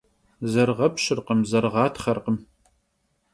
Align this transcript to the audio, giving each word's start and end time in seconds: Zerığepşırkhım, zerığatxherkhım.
Zerığepşırkhım, 0.51 1.39
zerığatxherkhım. 1.49 2.37